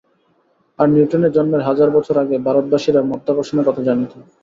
[0.79, 4.11] আর নিউটনের জন্মের হাজার বছর আগে ভারতবাসীরা মাধ্যাকর্ষণের কথা জানিত।